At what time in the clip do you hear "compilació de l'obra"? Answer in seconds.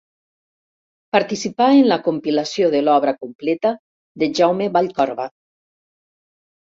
2.07-3.13